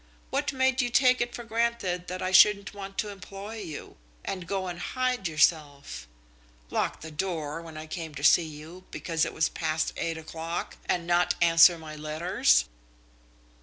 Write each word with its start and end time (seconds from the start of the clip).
What 0.31 0.51
made 0.51 0.81
you 0.81 0.89
take 0.89 1.21
it 1.21 1.35
for 1.35 1.43
granted 1.43 2.07
that 2.07 2.23
I 2.23 2.31
shouldn't 2.31 2.73
want 2.73 2.97
to 2.97 3.09
employ 3.09 3.57
you, 3.57 3.97
and 4.25 4.47
go 4.47 4.65
and 4.65 4.79
hide 4.79 5.27
yourself? 5.27 6.07
Lock 6.71 7.01
the 7.01 7.11
door 7.11 7.61
when 7.61 7.77
I 7.77 7.85
came 7.85 8.15
to 8.15 8.23
see 8.23 8.47
you, 8.47 8.83
because 8.89 9.25
it 9.25 9.31
was 9.35 9.47
past 9.49 9.93
eight 9.97 10.17
o'clock, 10.17 10.75
and 10.87 11.05
not 11.05 11.35
answer 11.39 11.77
my 11.77 11.95
letters?" 11.95 12.65